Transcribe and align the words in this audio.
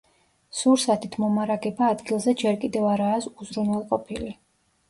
სურსათით 0.59 1.17
მომარაგება 1.25 1.89
ადგილზე 1.97 2.35
ჯერ 2.45 2.57
კიდევ 2.65 2.89
არაა 2.95 3.21
უზრუნველყოფილი. 3.31 4.35